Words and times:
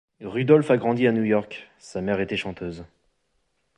Rudolf 0.23 0.71
a 0.71 0.77
grandi 0.77 1.05
à 1.05 1.11
New 1.11 1.25
York, 1.25 1.69
sa 1.77 2.01
mère 2.01 2.21
était 2.21 2.35
chanteuse. 2.35 2.85